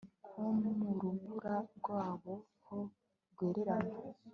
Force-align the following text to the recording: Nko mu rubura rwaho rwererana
Nko 0.27 0.45
mu 0.79 0.91
rubura 1.01 1.55
rwaho 1.77 2.33
rwererana 3.31 3.95